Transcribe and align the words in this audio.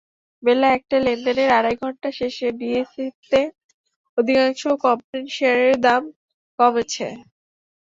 বেলা 0.43 0.67
একটায় 0.71 1.03
লেনদেনের 1.05 1.49
আড়াই 1.57 1.75
ঘণ্টা 1.81 2.09
শেষে 2.19 2.47
ডিএসইতে 2.59 3.41
অধিকাংশ 4.17 4.61
কোম্পানির 4.83 5.33
শেয়ারের 5.37 5.75
দাম 5.85 6.01
কমেছে। 6.59 7.07